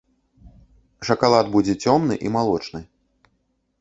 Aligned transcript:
Шакалад 1.11 1.51
будзе 1.57 1.73
цёмны 1.85 2.15
і 2.29 2.35
малочны. 2.37 2.79